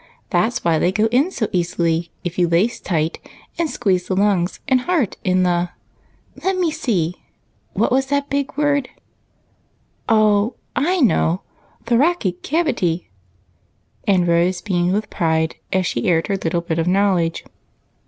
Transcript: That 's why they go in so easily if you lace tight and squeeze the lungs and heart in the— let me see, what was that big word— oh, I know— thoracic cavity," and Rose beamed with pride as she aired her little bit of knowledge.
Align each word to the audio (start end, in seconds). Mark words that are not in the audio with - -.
That 0.31 0.51
's 0.51 0.63
why 0.65 0.79
they 0.79 0.91
go 0.91 1.05
in 1.11 1.29
so 1.29 1.47
easily 1.51 2.09
if 2.23 2.39
you 2.39 2.47
lace 2.47 2.79
tight 2.79 3.19
and 3.59 3.69
squeeze 3.69 4.07
the 4.07 4.15
lungs 4.15 4.59
and 4.67 4.81
heart 4.81 5.15
in 5.23 5.43
the— 5.43 5.69
let 6.43 6.57
me 6.57 6.71
see, 6.71 7.21
what 7.73 7.91
was 7.91 8.07
that 8.07 8.27
big 8.27 8.57
word— 8.57 8.89
oh, 10.09 10.55
I 10.75 11.01
know— 11.01 11.43
thoracic 11.85 12.41
cavity," 12.41 13.11
and 14.07 14.27
Rose 14.27 14.59
beamed 14.59 14.93
with 14.93 15.11
pride 15.11 15.57
as 15.71 15.85
she 15.85 16.07
aired 16.09 16.25
her 16.29 16.35
little 16.37 16.61
bit 16.61 16.79
of 16.79 16.87
knowledge. 16.87 17.45